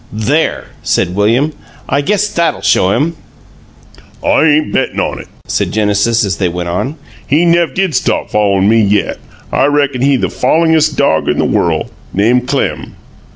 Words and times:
"There!" 0.11 0.65
said 0.81 1.13
William. 1.13 1.53
"I 1.87 2.01
guess 2.01 2.27
that 2.29 2.55
'll 2.55 2.61
show 2.61 2.89
him!" 2.89 3.15
"I 4.25 4.45
ain' 4.45 4.71
bettin' 4.71 4.99
on 4.99 5.19
it!" 5.19 5.27
said 5.45 5.71
Genesis, 5.71 6.25
as 6.25 6.37
they 6.37 6.49
went 6.49 6.69
on. 6.69 6.95
"He 7.27 7.45
nev' 7.45 7.75
did 7.75 7.93
stop 7.93 8.31
foll'in' 8.31 8.67
me 8.67 8.81
yet. 8.81 9.19
I 9.51 9.65
reckon 9.67 10.01
he 10.01 10.15
the 10.15 10.31
foll'indest 10.31 10.97
dog 10.97 11.29
in 11.29 11.37
the 11.37 11.45
worl'! 11.45 11.91
Name 12.15 12.41
Clem." 12.47 12.95